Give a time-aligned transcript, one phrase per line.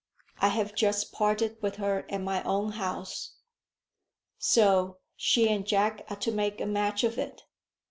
[0.39, 3.35] "I have just parted with her at my own house.
[4.39, 7.43] So she and Jack are to make a match of it.